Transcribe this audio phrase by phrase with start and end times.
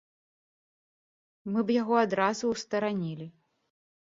[1.55, 3.27] Мы б яго адразу ўстаранілі.